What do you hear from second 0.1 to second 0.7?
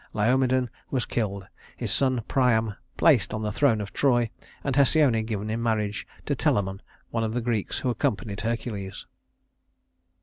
Laomedon